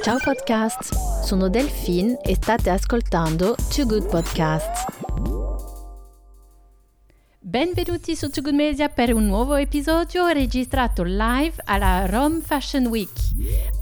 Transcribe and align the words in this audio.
Ciao 0.00 0.18
podcast, 0.18 1.22
sono 1.22 1.48
Delphine 1.48 2.20
e 2.22 2.34
state 2.34 2.70
ascoltando 2.70 3.54
Too 3.68 3.84
Good 3.84 4.08
Podcast. 4.08 4.86
Benvenuti 7.38 8.16
su 8.16 8.30
Too 8.30 8.42
Good 8.42 8.54
Media 8.54 8.88
per 8.88 9.12
un 9.12 9.26
nuovo 9.26 9.54
episodio 9.54 10.26
registrato 10.28 11.02
live 11.02 11.54
alla 11.64 12.06
Rome 12.06 12.40
Fashion 12.40 12.86
Week. 12.86 13.10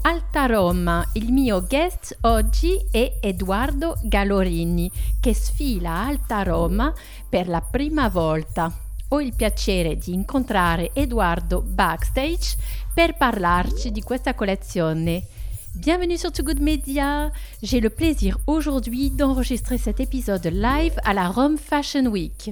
Alta 0.01 0.47
Roma, 0.47 1.07
il 1.13 1.31
mio 1.31 1.65
guest 1.65 2.17
oggi 2.21 2.79
è 2.91 3.19
Edoardo 3.21 3.97
Gallorini 4.03 4.91
che 5.19 5.33
sfila 5.33 5.91
Alta 5.91 6.43
Roma 6.43 6.93
per 7.29 7.47
la 7.47 7.61
prima 7.61 8.09
volta. 8.09 8.71
Ho 9.09 9.21
il 9.21 9.33
piacere 9.33 9.97
di 9.97 10.13
incontrare 10.13 10.91
Edoardo 10.93 11.61
backstage 11.61 12.55
per 12.93 13.15
parlarci 13.15 13.91
di 13.91 14.01
questa 14.01 14.33
collezione. 14.33 15.39
Bienvenue 15.75 16.17
sur 16.17 16.33
Too 16.33 16.43
Good 16.43 16.59
Media. 16.59 17.31
J'ai 17.63 17.79
le 17.79 17.89
plaisir 17.89 18.37
aujourd'hui 18.45 19.09
d'enregistrer 19.09 19.77
cet 19.77 20.01
épisode 20.01 20.45
live 20.45 20.93
à 21.05 21.13
la 21.13 21.29
Rome 21.29 21.57
Fashion 21.57 22.07
Week. 22.07 22.51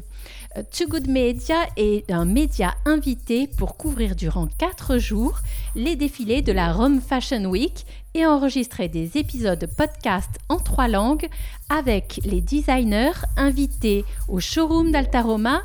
Euh, 0.57 0.63
Too 0.63 0.87
Good 0.87 1.09
Media 1.09 1.57
est 1.75 2.09
un 2.09 2.23
média 2.23 2.75
invité 2.85 3.47
pour 3.47 3.75
couvrir 3.75 4.15
durant 4.15 4.47
4 4.47 4.97
jours 4.99 5.39
les 5.75 5.97
défilés 5.97 6.41
de 6.41 6.53
la 6.53 6.71
Rome 6.71 7.01
Fashion 7.01 7.43
Week 7.45 7.85
et 8.13 8.25
enregistrer 8.25 8.87
des 8.87 9.17
épisodes 9.17 9.69
podcast 9.77 10.39
en 10.47 10.57
trois 10.57 10.87
langues 10.87 11.27
avec 11.69 12.21
les 12.23 12.39
designers 12.39 13.19
invités 13.35 14.05
au 14.29 14.39
showroom 14.39 14.93
d'Altaroma 14.93 15.61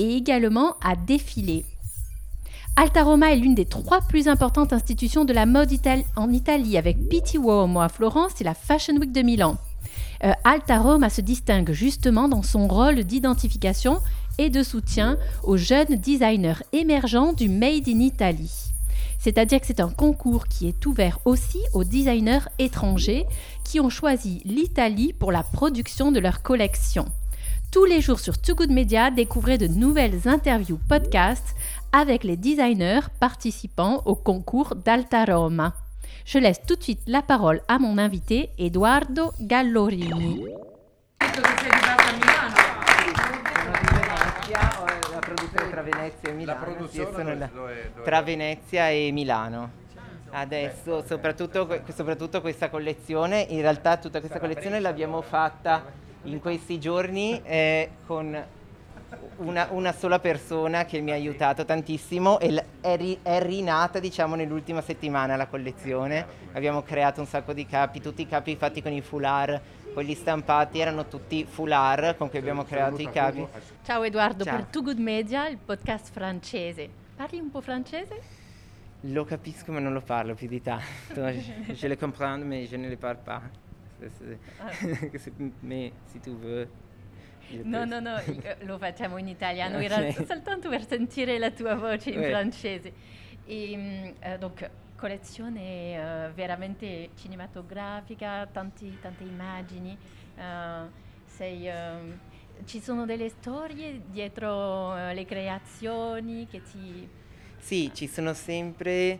et 0.00 0.16
également 0.16 0.74
à 0.82 0.96
défiler. 0.96 1.64
Alta 2.80 3.02
Roma 3.02 3.32
est 3.32 3.36
l'une 3.38 3.56
des 3.56 3.64
trois 3.64 4.00
plus 4.02 4.28
importantes 4.28 4.72
institutions 4.72 5.24
de 5.24 5.32
la 5.32 5.46
mode 5.46 5.72
en 6.14 6.32
Italie, 6.32 6.78
avec 6.78 7.08
Pitti 7.08 7.36
Uomo 7.36 7.80
à 7.80 7.88
Florence 7.88 8.40
et 8.40 8.44
la 8.44 8.54
Fashion 8.54 8.94
Week 8.98 9.10
de 9.10 9.22
Milan. 9.22 9.56
Euh, 10.22 10.30
Alta 10.44 10.78
Roma 10.78 11.10
se 11.10 11.20
distingue 11.20 11.72
justement 11.72 12.28
dans 12.28 12.44
son 12.44 12.68
rôle 12.68 13.02
d'identification 13.02 13.98
et 14.38 14.48
de 14.48 14.62
soutien 14.62 15.18
aux 15.42 15.56
jeunes 15.56 15.96
designers 15.96 16.62
émergents 16.72 17.32
du 17.32 17.48
Made 17.48 17.88
in 17.88 17.98
Italy. 17.98 18.70
C'est-à-dire 19.18 19.60
que 19.60 19.66
c'est 19.66 19.80
un 19.80 19.90
concours 19.90 20.46
qui 20.46 20.68
est 20.68 20.86
ouvert 20.86 21.18
aussi 21.24 21.58
aux 21.74 21.82
designers 21.82 22.46
étrangers 22.60 23.26
qui 23.64 23.80
ont 23.80 23.90
choisi 23.90 24.40
l'Italie 24.44 25.12
pour 25.12 25.32
la 25.32 25.42
production 25.42 26.12
de 26.12 26.20
leurs 26.20 26.42
collections. 26.42 27.08
Tous 27.70 27.84
les 27.84 28.00
jours 28.00 28.18
sur 28.18 28.38
Too 28.40 28.54
Good 28.54 28.70
Media, 28.70 29.10
découvrez 29.10 29.58
de 29.58 29.66
nouvelles 29.66 30.26
interviews 30.26 30.78
podcasts 30.88 31.54
avec 31.92 32.24
les 32.24 32.36
designers 32.36 33.08
participant 33.20 34.02
au 34.06 34.14
concours 34.14 34.74
d'Alta 34.74 35.24
Roma. 35.26 35.74
Je 36.24 36.38
laisse 36.38 36.62
tout 36.66 36.76
de 36.76 36.82
suite 36.82 37.02
la 37.06 37.22
parole 37.22 37.60
à 37.68 37.78
mon 37.78 37.98
invité 37.98 38.50
Eduardo 38.58 39.32
Gallorini. 39.40 40.44
La 45.20 45.20
produzione 45.20 45.70
tra 45.70 45.82
Venezia 45.82 46.30
e 46.30 46.32
Milano. 46.32 46.88
Io 46.92 47.12
sono 47.12 47.34
la- 47.34 47.50
tra 48.02 48.22
Venezia 48.22 48.90
e 48.90 49.10
Milano. 49.12 49.70
Adesso, 50.30 51.04
soprattutto, 51.06 51.68
soprattutto 51.94 52.40
questa 52.40 52.68
collezione, 52.70 53.40
in 53.48 53.60
realtà 53.60 53.96
tutta 53.98 54.20
questa 54.20 54.38
collezione 54.40 54.80
l'abbiamo 54.80 55.20
fatta 55.22 55.84
in 56.24 56.40
questi 56.40 56.78
giorni 56.78 57.40
eh, 57.44 57.90
con 58.06 58.44
una, 59.38 59.68
una 59.70 59.92
sola 59.92 60.18
persona 60.18 60.84
che 60.84 61.00
mi 61.00 61.10
ha 61.10 61.14
aiutato 61.14 61.64
tantissimo 61.64 62.38
e 62.40 62.50
l- 62.52 62.64
è, 62.80 62.96
ri- 62.96 63.18
è 63.22 63.40
rinata 63.40 63.98
diciamo 63.98 64.34
nell'ultima 64.34 64.80
settimana 64.82 65.36
la 65.36 65.46
collezione. 65.46 66.26
Abbiamo 66.52 66.82
creato 66.82 67.20
un 67.20 67.26
sacco 67.26 67.52
di 67.52 67.64
capi, 67.66 68.00
tutti 68.00 68.22
i 68.22 68.26
capi 68.26 68.56
fatti 68.56 68.82
con 68.82 68.92
i 68.92 69.00
foulard, 69.00 69.60
quelli 69.94 70.14
stampati 70.14 70.80
erano 70.80 71.06
tutti 71.06 71.44
foulard 71.48 72.16
con 72.16 72.28
cui 72.28 72.38
abbiamo 72.38 72.64
creato 72.64 73.00
i 73.00 73.10
capi. 73.10 73.46
Ciao 73.84 74.02
Eduardo 74.02 74.44
Ciao. 74.44 74.56
per 74.56 74.64
Too 74.66 74.82
Good 74.82 74.98
Media, 74.98 75.48
il 75.48 75.58
podcast 75.58 76.10
francese. 76.12 76.88
Parli 77.16 77.38
un 77.38 77.50
po' 77.50 77.60
francese? 77.60 78.20
Lo 79.02 79.24
capisco 79.24 79.70
ma 79.72 79.78
non 79.78 79.92
lo 79.92 80.00
parlo 80.00 80.34
più 80.34 80.48
di 80.48 80.60
tanto. 80.60 80.84
je, 81.14 81.72
je 81.72 81.86
le 81.88 81.96
comprends 81.96 82.44
mais 82.44 82.68
je 82.68 82.76
ne 82.76 82.88
le 82.88 82.96
parle 82.96 83.18
pas. 83.24 83.40
C'est- 85.18 85.32
mais 85.62 85.92
si 86.06 86.18
tu 86.20 86.30
je 87.50 87.62
No, 87.64 87.84
no, 87.84 88.00
no, 88.00 88.18
eh, 88.18 88.56
lo 88.60 88.78
facciamo 88.78 89.16
in 89.18 89.28
italiano, 89.28 89.78
Ok. 89.78 89.84
era 89.84 90.12
soltanto 90.26 90.68
per 90.68 90.86
sentire 90.86 91.38
la 91.38 91.50
tua 91.50 91.74
voce 91.74 92.10
in 92.10 92.20
Ouais. 92.20 92.30
francese. 92.30 92.92
E, 93.46 94.14
eh, 94.20 94.38
donc, 94.38 94.68
collezione 94.96 96.26
eh, 96.26 96.32
veramente 96.34 97.10
cinematografica, 97.16 98.46
tanti- 98.46 98.98
tante 99.00 99.24
immagini. 99.24 99.96
eh, 100.36 101.06
sei, 101.24 101.68
ehm, 101.68 102.18
ci 102.64 102.80
sono 102.80 103.04
delle 103.06 103.28
storie 103.28 104.02
dietro 104.06 104.96
eh, 104.96 105.14
le 105.14 105.24
creazioni 105.24 106.46
che 106.46 106.62
ti... 106.62 107.08
Sì, 107.58 107.90
ci 107.94 108.06
sono 108.06 108.34
sempre 108.34 109.18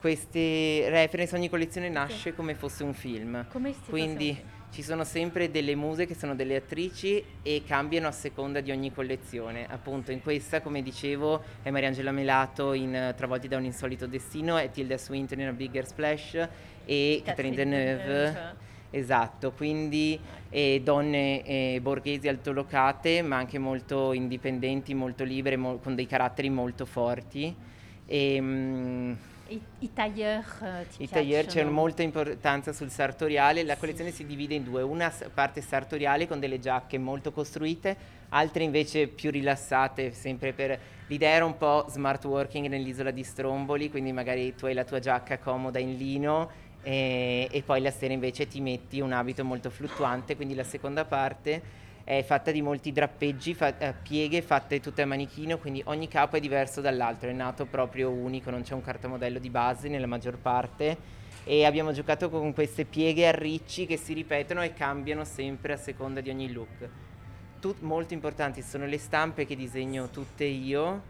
queste 0.00 0.88
reference, 0.88 1.36
ogni 1.36 1.50
collezione 1.50 1.90
nasce 1.90 2.34
come 2.34 2.54
fosse 2.54 2.82
un 2.82 2.94
film. 2.94 3.46
Come 3.52 3.72
fosse 3.72 3.90
Quindi 3.90 4.28
un 4.30 4.34
film. 4.34 4.48
ci 4.72 4.82
sono 4.82 5.04
sempre 5.04 5.50
delle 5.50 5.74
muse 5.74 6.06
che 6.06 6.14
sono 6.14 6.34
delle 6.34 6.56
attrici 6.56 7.22
e 7.42 7.62
cambiano 7.66 8.08
a 8.08 8.12
seconda 8.12 8.60
di 8.60 8.70
ogni 8.70 8.92
collezione. 8.92 9.66
Appunto 9.68 10.10
in 10.10 10.22
questa, 10.22 10.62
come 10.62 10.82
dicevo, 10.82 11.42
è 11.62 11.70
Mariangela 11.70 12.12
Melato 12.12 12.72
in 12.72 12.94
eh, 12.94 13.14
Travolti 13.14 13.46
da 13.46 13.58
un 13.58 13.64
insolito 13.64 14.06
destino, 14.06 14.56
è 14.56 14.70
Tilda 14.70 14.96
Swinton 14.96 15.40
in 15.40 15.48
A 15.48 15.52
Bigger 15.52 15.86
Splash 15.86 16.48
e 16.86 17.20
Catherine 17.22 17.54
Deneuve. 17.54 18.68
Esatto, 18.92 19.52
quindi 19.52 20.18
eh, 20.48 20.80
donne 20.82 21.44
eh, 21.44 21.78
borghesi 21.80 22.26
altolocate, 22.26 23.22
ma 23.22 23.36
anche 23.36 23.58
molto 23.58 24.12
indipendenti, 24.12 24.94
molto 24.94 25.22
libere, 25.22 25.56
mo- 25.56 25.76
con 25.76 25.94
dei 25.94 26.06
caratteri 26.06 26.50
molto 26.50 26.86
forti. 26.86 27.54
E, 28.06 28.40
mm, 28.40 29.12
I, 29.80 29.84
i 29.84 29.92
tailleur 29.92 30.44
eh, 30.62 30.86
ti 30.88 31.02
i 31.02 31.08
tailleur 31.08 31.46
c'è 31.46 31.64
molta 31.64 32.02
importanza 32.02 32.72
sul 32.72 32.90
sartoriale, 32.90 33.62
la 33.64 33.76
collezione 33.76 34.10
si 34.10 34.26
divide 34.26 34.54
in 34.54 34.64
due, 34.64 34.82
una 34.82 35.12
parte 35.32 35.60
sartoriale 35.60 36.26
con 36.26 36.40
delle 36.40 36.58
giacche 36.58 36.98
molto 36.98 37.32
costruite, 37.32 37.96
altre 38.30 38.64
invece 38.64 39.08
più 39.08 39.30
rilassate, 39.30 40.12
sempre 40.12 40.52
per... 40.52 40.78
L'idea 41.06 41.30
era 41.30 41.44
un 41.44 41.56
po' 41.56 41.86
smart 41.88 42.24
working 42.24 42.66
nell'isola 42.66 43.10
di 43.10 43.24
Stromboli, 43.24 43.90
quindi 43.90 44.12
magari 44.12 44.54
tu 44.54 44.66
hai 44.66 44.74
la 44.74 44.84
tua 44.84 45.00
giacca 45.00 45.38
comoda 45.38 45.78
in 45.78 45.96
lino 45.96 46.50
e, 46.82 47.48
e 47.50 47.62
poi 47.62 47.80
la 47.80 47.90
sera 47.90 48.12
invece 48.12 48.46
ti 48.46 48.60
metti 48.60 49.00
un 49.00 49.12
abito 49.12 49.44
molto 49.44 49.70
fluttuante, 49.70 50.36
quindi 50.36 50.54
la 50.54 50.64
seconda 50.64 51.04
parte 51.04 51.88
è 52.04 52.22
fatta 52.22 52.50
di 52.50 52.62
molti 52.62 52.92
drappeggi, 52.92 53.54
fa- 53.54 53.76
eh, 53.78 53.94
pieghe 53.94 54.42
fatte 54.42 54.80
tutte 54.80 55.02
a 55.02 55.06
manichino, 55.06 55.58
quindi 55.58 55.82
ogni 55.86 56.08
capo 56.08 56.36
è 56.36 56.40
diverso 56.40 56.80
dall'altro, 56.80 57.28
è 57.30 57.32
nato 57.32 57.66
proprio 57.66 58.10
unico, 58.10 58.50
non 58.50 58.62
c'è 58.62 58.74
un 58.74 58.82
cartamodello 58.82 59.38
di 59.38 59.50
base 59.50 59.88
nella 59.88 60.06
maggior 60.06 60.38
parte 60.38 61.18
e 61.44 61.64
abbiamo 61.64 61.92
giocato 61.92 62.28
con 62.30 62.52
queste 62.52 62.84
pieghe 62.84 63.26
a 63.26 63.32
ricci 63.32 63.86
che 63.86 63.96
si 63.96 64.12
ripetono 64.12 64.62
e 64.62 64.72
cambiano 64.72 65.24
sempre 65.24 65.72
a 65.72 65.76
seconda 65.76 66.20
di 66.20 66.30
ogni 66.30 66.52
look. 66.52 66.88
Tut- 67.60 67.80
molto 67.80 68.14
importanti 68.14 68.62
sono 68.62 68.86
le 68.86 68.98
stampe 68.98 69.46
che 69.46 69.56
disegno 69.56 70.08
tutte 70.10 70.44
io 70.44 71.09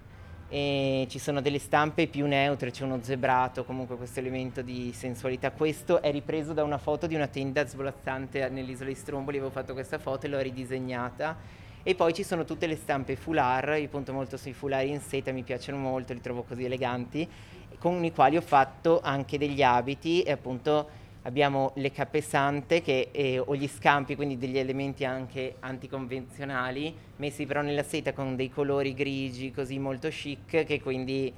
e 0.52 1.06
ci 1.08 1.20
sono 1.20 1.40
delle 1.40 1.60
stampe 1.60 2.08
più 2.08 2.26
neutre, 2.26 2.72
c'è 2.72 2.82
uno 2.82 2.98
zebrato, 3.00 3.64
comunque 3.64 3.96
questo 3.96 4.18
elemento 4.18 4.62
di 4.62 4.92
sensualità. 4.92 5.52
Questo 5.52 6.02
è 6.02 6.10
ripreso 6.10 6.52
da 6.52 6.64
una 6.64 6.76
foto 6.76 7.06
di 7.06 7.14
una 7.14 7.28
tenda 7.28 7.64
svolazzante 7.64 8.48
nell'isola 8.48 8.88
di 8.88 8.96
Stromboli, 8.96 9.36
avevo 9.36 9.52
fatto 9.52 9.74
questa 9.74 9.98
foto 9.98 10.26
e 10.26 10.28
l'ho 10.28 10.40
ridisegnata. 10.40 11.36
E 11.84 11.94
poi 11.94 12.12
ci 12.12 12.24
sono 12.24 12.44
tutte 12.44 12.66
le 12.66 12.74
stampe 12.74 13.14
foulard, 13.14 13.80
io 13.80 13.88
punto 13.88 14.12
molto 14.12 14.36
sui 14.36 14.52
foulard 14.52 14.88
in 14.88 15.00
seta, 15.00 15.30
mi 15.30 15.44
piacciono 15.44 15.78
molto, 15.78 16.12
li 16.12 16.20
trovo 16.20 16.42
così 16.42 16.64
eleganti, 16.64 17.28
con 17.78 18.04
i 18.04 18.12
quali 18.12 18.36
ho 18.36 18.42
fatto 18.42 19.00
anche 19.00 19.38
degli 19.38 19.62
abiti 19.62 20.22
e 20.22 20.32
appunto 20.32 20.88
abbiamo 21.22 21.72
le 21.76 21.90
cappe 21.90 22.20
sante 22.20 22.80
che, 22.82 23.08
eh, 23.12 23.38
o 23.38 23.54
gli 23.54 23.68
scampi, 23.68 24.16
quindi 24.16 24.38
degli 24.38 24.58
elementi 24.58 25.04
anche 25.04 25.56
anticonvenzionali, 25.60 26.94
messi 27.16 27.46
però 27.46 27.60
nella 27.62 27.82
seta 27.82 28.12
con 28.12 28.36
dei 28.36 28.50
colori 28.50 28.94
grigi 28.94 29.50
così 29.50 29.78
molto 29.78 30.08
chic 30.08 30.64
che 30.64 30.80
quindi 30.80 31.32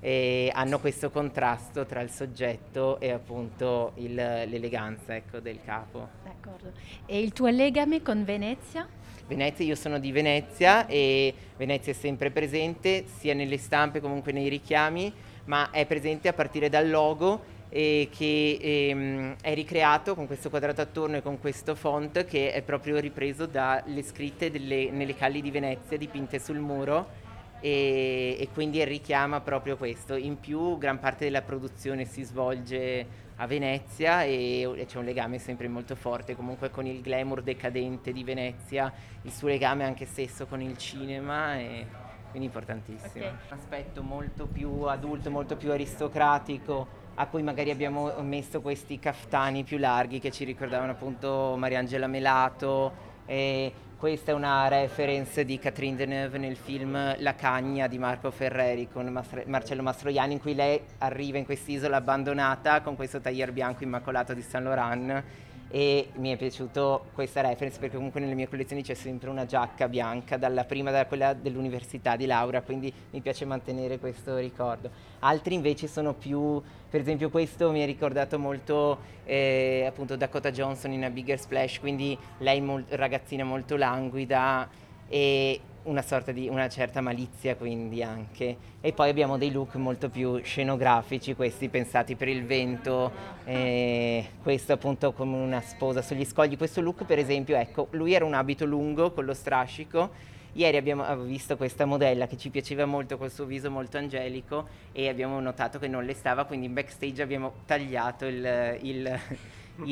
eh, 0.00 0.50
hanno 0.54 0.78
questo 0.78 1.10
contrasto 1.10 1.86
tra 1.86 2.00
il 2.00 2.10
soggetto 2.10 3.00
e 3.00 3.10
appunto 3.10 3.92
il- 3.96 4.14
l'eleganza 4.14 5.16
ecco, 5.16 5.40
del 5.40 5.58
capo. 5.64 6.08
D'accordo. 6.22 6.72
E 7.06 7.18
il 7.18 7.32
tuo 7.32 7.48
legame 7.48 8.02
con 8.02 8.24
Venezia? 8.24 8.86
Venezia, 9.26 9.64
io 9.64 9.74
sono 9.74 9.98
di 9.98 10.12
Venezia 10.12 10.86
e 10.86 11.34
Venezia 11.56 11.92
è 11.92 11.94
sempre 11.94 12.30
presente 12.30 13.06
sia 13.18 13.34
nelle 13.34 13.56
stampe 13.56 14.00
comunque 14.00 14.30
nei 14.32 14.48
richiami, 14.48 15.12
ma 15.46 15.70
è 15.70 15.84
presente 15.86 16.28
a 16.28 16.32
partire 16.32 16.68
dal 16.68 16.88
logo 16.88 17.54
eh, 17.76 18.08
che 18.10 18.58
ehm, 18.58 19.36
è 19.42 19.52
ricreato 19.52 20.14
con 20.14 20.26
questo 20.26 20.48
quadrato 20.48 20.80
attorno 20.80 21.16
e 21.16 21.22
con 21.22 21.38
questo 21.38 21.74
font 21.74 22.24
che 22.24 22.52
è 22.52 22.62
proprio 22.62 22.98
ripreso 22.98 23.44
dalle 23.44 24.02
scritte 24.02 24.50
delle- 24.50 24.90
nelle 24.90 25.14
calli 25.14 25.42
di 25.42 25.50
Venezia 25.50 25.98
dipinte 25.98 26.38
sul 26.38 26.58
muro 26.58 27.24
e, 27.60 28.38
e 28.40 28.48
quindi 28.54 28.82
richiama 28.82 29.42
proprio 29.42 29.76
questo. 29.76 30.14
In 30.14 30.40
più 30.40 30.78
gran 30.78 30.98
parte 30.98 31.26
della 31.26 31.42
produzione 31.42 32.06
si 32.06 32.22
svolge 32.22 33.24
a 33.36 33.46
Venezia 33.46 34.22
e, 34.22 34.62
e, 34.62 34.86
c'è 34.86 34.96
un 34.96 35.04
legame 35.04 35.38
sempre 35.38 35.68
molto 35.68 35.96
forte 35.96 36.34
comunque 36.34 36.70
con 36.70 36.86
il 36.86 37.02
glamour 37.02 37.42
decadente 37.42 38.10
di 38.10 38.24
Venezia, 38.24 38.90
il 39.20 39.30
suo 39.30 39.48
legame 39.48 39.84
anche 39.84 40.06
stesso 40.06 40.46
con 40.46 40.62
il 40.62 40.78
cinema 40.78 41.58
e 41.58 41.86
quindi 42.30 42.46
importantissimo. 42.46 43.26
Okay. 43.26 43.28
Un 43.28 43.58
aspetto 43.58 44.02
molto 44.02 44.46
più 44.46 44.84
adulto, 44.84 45.30
molto 45.30 45.56
più 45.56 45.70
aristocratico 45.72 47.04
a 47.18 47.26
cui 47.26 47.42
magari 47.42 47.70
abbiamo 47.70 48.12
messo 48.20 48.60
questi 48.60 48.98
caftani 48.98 49.64
più 49.64 49.78
larghi 49.78 50.20
che 50.20 50.30
ci 50.30 50.44
ricordavano 50.44 50.92
appunto 50.92 51.54
Mariangela 51.56 52.06
Melato. 52.06 53.04
E 53.26 53.72
questa 53.98 54.32
è 54.32 54.34
una 54.34 54.68
reference 54.68 55.44
di 55.44 55.58
Catherine 55.58 55.96
Deneuve 55.96 56.36
nel 56.36 56.56
film 56.56 57.16
La 57.18 57.34
Cagna 57.34 57.86
di 57.86 57.98
Marco 57.98 58.30
Ferreri 58.30 58.88
con 58.92 59.06
Mastre- 59.06 59.44
Marcello 59.46 59.82
Mastroianni 59.82 60.34
in 60.34 60.40
cui 60.40 60.54
lei 60.54 60.78
arriva 60.98 61.38
in 61.38 61.46
quest'isola 61.46 61.96
abbandonata 61.96 62.82
con 62.82 62.94
questo 62.94 63.20
taglier 63.20 63.52
bianco 63.52 63.84
immacolato 63.84 64.34
di 64.34 64.42
Saint 64.42 64.66
Laurent 64.66 65.24
e 65.68 66.10
mi 66.14 66.32
è 66.32 66.36
piaciuto 66.36 67.06
questa 67.12 67.40
reference 67.40 67.78
perché 67.78 67.96
comunque 67.96 68.20
nelle 68.20 68.34
mie 68.34 68.48
collezioni 68.48 68.82
c'è 68.82 68.94
sempre 68.94 69.30
una 69.30 69.46
giacca 69.46 69.88
bianca, 69.88 70.36
dalla 70.36 70.64
prima 70.64 70.90
da 70.90 71.06
quella 71.06 71.34
dell'università 71.34 72.16
di 72.16 72.26
Laura, 72.26 72.62
quindi 72.62 72.92
mi 73.10 73.20
piace 73.20 73.44
mantenere 73.44 73.98
questo 73.98 74.36
ricordo. 74.36 74.90
Altri 75.20 75.54
invece 75.54 75.88
sono 75.88 76.14
più, 76.14 76.62
per 76.88 77.00
esempio 77.00 77.30
questo 77.30 77.70
mi 77.72 77.82
ha 77.82 77.86
ricordato 77.86 78.38
molto 78.38 78.98
eh, 79.24 79.84
appunto 79.86 80.16
Dakota 80.16 80.50
Johnson 80.50 80.92
in 80.92 81.04
A 81.04 81.10
Bigger 81.10 81.38
Splash, 81.38 81.80
quindi 81.80 82.16
lei 82.38 82.60
mol- 82.60 82.84
ragazzina 82.88 83.44
molto 83.44 83.76
languida 83.76 84.68
e 85.08 85.60
una 85.86 86.02
sorta 86.02 86.32
di 86.32 86.48
una 86.48 86.68
certa 86.68 87.00
malizia 87.00 87.56
quindi 87.56 88.02
anche. 88.02 88.56
E 88.80 88.92
poi 88.92 89.08
abbiamo 89.08 89.36
dei 89.38 89.50
look 89.50 89.74
molto 89.74 90.08
più 90.08 90.40
scenografici 90.42 91.34
questi 91.34 91.68
pensati 91.68 92.14
per 92.14 92.28
il 92.28 92.44
vento 92.44 93.10
eh, 93.44 94.30
questo 94.42 94.72
appunto 94.72 95.12
come 95.12 95.36
una 95.36 95.60
sposa 95.60 96.02
sugli 96.02 96.24
scogli. 96.24 96.56
Questo 96.56 96.80
look 96.80 97.04
per 97.04 97.18
esempio 97.18 97.56
ecco 97.56 97.88
lui 97.90 98.14
era 98.14 98.24
un 98.24 98.34
abito 98.34 98.64
lungo 98.64 99.12
con 99.12 99.24
lo 99.24 99.34
strascico. 99.34 100.34
Ieri 100.52 100.78
abbiamo 100.78 101.04
visto 101.16 101.58
questa 101.58 101.84
modella 101.84 102.26
che 102.26 102.38
ci 102.38 102.48
piaceva 102.48 102.86
molto 102.86 103.18
col 103.18 103.30
suo 103.30 103.44
viso 103.44 103.70
molto 103.70 103.98
angelico 103.98 104.66
e 104.90 105.06
abbiamo 105.08 105.38
notato 105.38 105.78
che 105.78 105.86
non 105.86 106.04
le 106.04 106.14
stava, 106.14 106.44
quindi 106.44 106.64
in 106.64 106.72
backstage 106.72 107.20
abbiamo 107.20 107.52
tagliato 107.66 108.24
il, 108.24 108.78
il, 108.80 109.20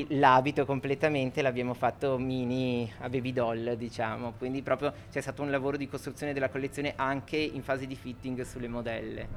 l'abito 0.09 0.65
completamente 0.65 1.43
l'abbiamo 1.43 1.75
fatto 1.75 2.19
mini 2.19 2.91
a 3.01 3.09
baby 3.09 3.33
doll, 3.33 3.75
diciamo. 3.75 4.35
Quindi 4.39 4.63
proprio 4.63 4.93
c'è 5.11 5.21
stato 5.21 5.43
un 5.43 5.51
lavoro 5.51 5.77
di 5.77 5.89
costruzione 5.89 6.33
della 6.33 6.49
collezione 6.49 6.95
anche 6.97 7.37
in 7.37 7.63
fase 7.63 7.87
di 7.87 7.95
fitting 7.95 8.43
sulle 8.43 8.69
modelle. 8.69 9.29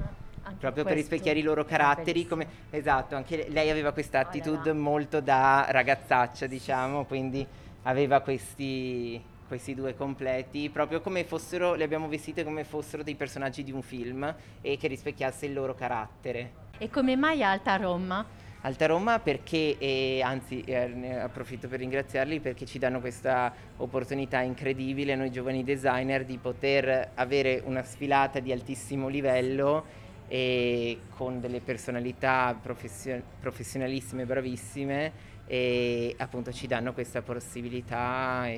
Ah, 0.43 0.53
proprio 0.57 0.85
per 0.85 0.93
rispecchiare 0.93 1.39
i 1.39 1.41
loro 1.41 1.65
caratteri, 1.65 2.25
come, 2.25 2.47
esatto, 2.69 3.15
anche 3.15 3.47
lei 3.49 3.69
aveva 3.69 3.91
questa 3.91 4.19
attitude 4.19 4.71
molto 4.71 5.19
da 5.19 5.65
ragazzaccia, 5.69 6.47
diciamo, 6.47 7.03
quindi 7.03 7.45
aveva 7.83 8.21
questi, 8.21 9.21
questi 9.45 9.75
due 9.75 9.93
completi, 9.93 10.69
proprio 10.69 11.01
come 11.01 11.25
fossero, 11.25 11.73
le 11.73 11.83
abbiamo 11.83 12.07
vestite 12.07 12.45
come 12.45 12.63
fossero 12.63 13.03
dei 13.03 13.15
personaggi 13.15 13.61
di 13.63 13.73
un 13.73 13.81
film 13.81 14.33
e 14.61 14.77
che 14.77 14.87
rispecchiasse 14.87 15.47
il 15.47 15.53
loro 15.53 15.75
carattere. 15.75 16.65
E 16.77 16.89
come 16.89 17.17
mai 17.17 17.43
Alta 17.43 17.75
Roma? 17.75 18.25
Alta 18.61 18.87
Roma 18.87 19.19
perché, 19.19 19.77
e 19.77 20.21
anzi 20.23 20.61
eh, 20.61 20.87
ne 20.87 21.21
approfitto 21.21 21.67
per 21.67 21.79
ringraziarli 21.79 22.39
perché 22.39 22.65
ci 22.65 22.79
danno 22.79 22.99
questa 22.99 23.53
opportunità 23.77 24.41
incredibile 24.41 25.15
noi 25.15 25.31
giovani 25.31 25.63
designer 25.63 26.25
di 26.25 26.37
poter 26.37 27.11
avere 27.13 27.61
una 27.65 27.83
sfilata 27.83 28.39
di 28.39 28.51
altissimo 28.51 29.09
livello 29.09 30.05
e 30.27 30.99
con 31.15 31.39
delle 31.39 31.61
personalità 31.61 32.57
profession- 32.59 33.21
professionalissime, 33.39 34.25
bravissime 34.25 35.11
e 35.45 36.15
appunto 36.17 36.51
ci 36.51 36.65
danno 36.65 36.93
questa 36.93 37.21
possibilità 37.21 38.49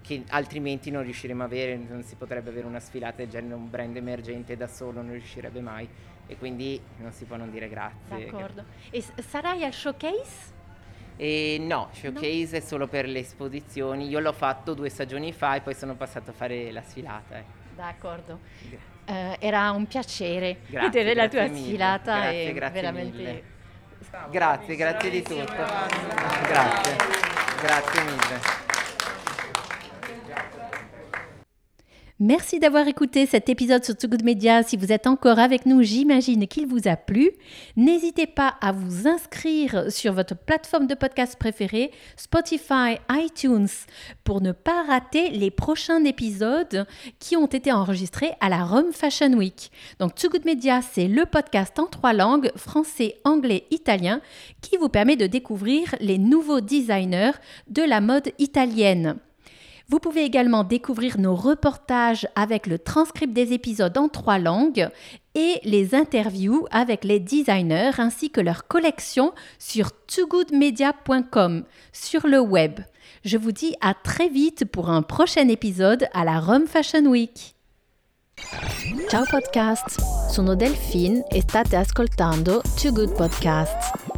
che 0.00 0.24
altrimenti 0.30 0.90
non 0.90 1.04
riusciremo 1.04 1.42
a 1.42 1.46
avere, 1.46 1.76
non 1.76 2.02
si 2.02 2.16
potrebbe 2.16 2.48
avere 2.48 2.66
una 2.66 2.80
sfilata 2.80 3.18
del 3.18 3.28
genere, 3.28 3.54
un 3.54 3.70
brand 3.70 3.94
emergente 3.94 4.56
da 4.56 4.66
solo 4.66 5.02
non 5.02 5.12
riuscirebbe 5.12 5.60
mai 5.60 5.88
e 6.32 6.36
quindi 6.36 6.80
non 6.98 7.12
si 7.12 7.24
può 7.24 7.36
non 7.36 7.50
dire 7.50 7.68
grazie. 7.68 8.26
D'accordo. 8.26 8.64
E 8.90 9.04
sarai 9.26 9.64
al 9.64 9.72
showcase? 9.72 10.50
E 11.16 11.58
no, 11.60 11.88
showcase 11.92 12.48
no. 12.50 12.56
è 12.56 12.60
solo 12.60 12.88
per 12.88 13.06
le 13.06 13.20
esposizioni. 13.20 14.08
Io 14.08 14.18
l'ho 14.18 14.32
fatto 14.32 14.74
due 14.74 14.88
stagioni 14.88 15.32
fa 15.32 15.54
e 15.54 15.60
poi 15.60 15.74
sono 15.74 15.94
passato 15.94 16.30
a 16.30 16.32
fare 16.32 16.72
la 16.72 16.82
sfilata. 16.82 17.38
Eh. 17.38 17.44
D'accordo. 17.74 18.40
Uh, 19.06 19.36
era 19.38 19.70
un 19.72 19.86
piacere 19.86 20.58
grazie, 20.68 20.90
vedere 20.90 21.14
la 21.14 21.28
tua 21.28 21.42
mille. 21.42 21.58
sfilata 21.58 22.20
grazie, 22.20 22.48
e 22.48 22.52
grazie 22.52 22.80
veramente. 22.80 23.16
Mille. 23.16 23.42
Grazie, 24.30 24.76
grazie 24.76 25.10
di 25.10 25.22
tutto. 25.22 25.44
Grazie, 25.44 26.96
grazie 27.60 28.02
mille. 28.02 28.61
Merci 32.24 32.60
d'avoir 32.60 32.86
écouté 32.86 33.26
cet 33.26 33.48
épisode 33.48 33.84
sur 33.84 33.96
Too 33.96 34.06
Good 34.06 34.22
Media. 34.22 34.62
Si 34.62 34.76
vous 34.76 34.92
êtes 34.92 35.08
encore 35.08 35.40
avec 35.40 35.66
nous, 35.66 35.82
j'imagine 35.82 36.46
qu'il 36.46 36.68
vous 36.68 36.86
a 36.86 36.94
plu. 36.94 37.32
N'hésitez 37.76 38.28
pas 38.28 38.54
à 38.60 38.70
vous 38.70 39.08
inscrire 39.08 39.90
sur 39.90 40.12
votre 40.12 40.36
plateforme 40.36 40.86
de 40.86 40.94
podcast 40.94 41.34
préférée, 41.36 41.90
Spotify, 42.16 42.98
iTunes, 43.10 43.66
pour 44.22 44.40
ne 44.40 44.52
pas 44.52 44.84
rater 44.84 45.30
les 45.30 45.50
prochains 45.50 46.04
épisodes 46.04 46.86
qui 47.18 47.36
ont 47.36 47.46
été 47.48 47.72
enregistrés 47.72 48.30
à 48.38 48.48
la 48.48 48.62
Rome 48.62 48.92
Fashion 48.92 49.32
Week. 49.32 49.72
Donc 49.98 50.14
Too 50.14 50.28
Good 50.28 50.44
Media, 50.44 50.80
c'est 50.80 51.08
le 51.08 51.26
podcast 51.26 51.76
en 51.80 51.86
trois 51.86 52.12
langues, 52.12 52.52
français, 52.54 53.16
anglais, 53.24 53.64
italien, 53.72 54.20
qui 54.60 54.76
vous 54.76 54.88
permet 54.88 55.16
de 55.16 55.26
découvrir 55.26 55.96
les 55.98 56.18
nouveaux 56.18 56.60
designers 56.60 57.32
de 57.66 57.82
la 57.82 58.00
mode 58.00 58.30
italienne. 58.38 59.16
Vous 59.88 59.98
pouvez 59.98 60.24
également 60.24 60.64
découvrir 60.64 61.18
nos 61.18 61.34
reportages 61.34 62.28
avec 62.34 62.66
le 62.66 62.78
transcript 62.78 63.32
des 63.32 63.52
épisodes 63.52 63.96
en 63.98 64.08
trois 64.08 64.38
langues 64.38 64.88
et 65.34 65.60
les 65.64 65.94
interviews 65.94 66.66
avec 66.70 67.04
les 67.04 67.20
designers 67.20 67.92
ainsi 67.98 68.30
que 68.30 68.40
leur 68.40 68.66
collection 68.66 69.32
sur 69.58 69.92
toogoodmedia.com 70.06 71.64
sur 71.92 72.26
le 72.26 72.40
web. 72.40 72.80
Je 73.24 73.36
vous 73.36 73.52
dis 73.52 73.74
à 73.80 73.94
très 73.94 74.28
vite 74.28 74.64
pour 74.64 74.90
un 74.90 75.02
prochain 75.02 75.48
épisode 75.48 76.08
à 76.12 76.24
la 76.24 76.40
Rome 76.40 76.66
Fashion 76.66 77.06
Week. 77.06 77.54
Ciao 79.08 79.24
podcast, 79.30 80.00
sono 80.30 80.54
Delphine 80.54 81.22
e 81.30 81.40
state 81.40 81.76
ascoltando 81.76 82.62
Too 82.80 82.92
Good 82.92 83.14
Podcasts. 83.16 84.11